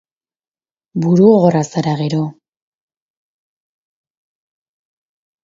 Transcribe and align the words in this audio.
Burugogorra 1.03 1.61
zara, 1.73 1.93
gero! 1.99 2.21